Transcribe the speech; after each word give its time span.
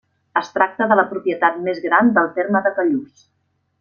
Es 0.39 0.47
tracta 0.53 0.87
de 0.91 0.97
la 0.99 1.03
propietat 1.11 1.61
més 1.67 1.83
gran 1.85 2.11
del 2.17 2.33
terme 2.39 2.63
de 2.69 2.73
Callús. 2.81 3.23